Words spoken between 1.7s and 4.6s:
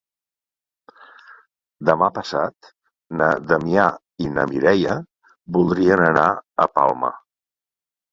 Demà passat na Damià i na